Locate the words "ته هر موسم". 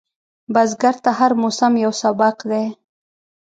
1.03-1.73